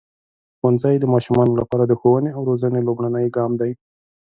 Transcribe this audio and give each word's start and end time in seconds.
ښوونځی 0.57 0.95
د 0.99 1.05
ماشومانو 1.13 1.53
لپاره 1.61 1.83
د 1.85 1.93
ښوونې 1.99 2.29
او 2.37 2.41
روزنې 2.49 2.79
لومړنی 2.87 3.25
ګام 3.35 3.51
دی. 3.61 3.71